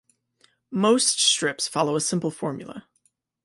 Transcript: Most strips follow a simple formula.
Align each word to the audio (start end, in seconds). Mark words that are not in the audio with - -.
Most 0.71 1.19
strips 1.21 1.67
follow 1.67 1.95
a 1.95 2.01
simple 2.01 2.31
formula. 2.31 2.87